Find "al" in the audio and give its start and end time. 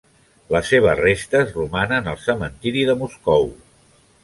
2.15-2.19